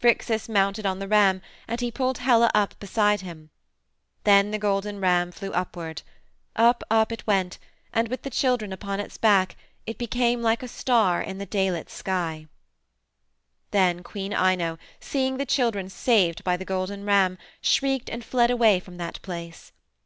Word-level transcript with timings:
Phrixus 0.00 0.48
mounted 0.48 0.86
on 0.86 1.00
the 1.00 1.06
ram 1.06 1.42
and 1.68 1.82
he 1.82 1.90
pulled 1.90 2.16
Helle 2.16 2.50
up 2.54 2.74
beside 2.80 3.20
him. 3.20 3.50
Then 4.24 4.50
the 4.50 4.58
golden 4.58 5.00
ram 5.00 5.32
flew 5.32 5.50
upward. 5.52 6.00
Up, 6.56 6.82
up, 6.90 7.12
it 7.12 7.26
went, 7.26 7.58
and 7.92 8.08
with 8.08 8.22
the 8.22 8.30
children 8.30 8.72
upon 8.72 9.00
its 9.00 9.18
back 9.18 9.54
it 9.84 9.98
became 9.98 10.40
like 10.40 10.62
a 10.62 10.66
star 10.68 11.20
in 11.20 11.36
the 11.36 11.44
day 11.44 11.70
lit 11.70 11.90
sky. 11.90 12.46
"Then 13.70 14.02
Queen 14.02 14.32
Ino, 14.32 14.78
seeing 14.98 15.36
the 15.36 15.44
children 15.44 15.90
saved 15.90 16.42
by 16.42 16.56
the 16.56 16.64
golden 16.64 17.04
ram, 17.04 17.36
shrieked 17.60 18.08
and 18.08 18.24
fled 18.24 18.50
away 18.50 18.80
from 18.80 18.96
that 18.96 19.20
place. 19.20 19.72